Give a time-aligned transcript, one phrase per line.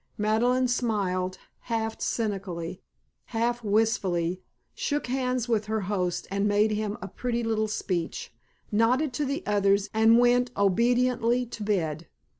[0.17, 2.81] Madeleine smiled half cynically,
[3.25, 4.41] half wistfully,
[4.73, 8.33] shook hands with her host and made him a pretty little speech,
[8.71, 12.07] nodded to the others and went obediently to bed.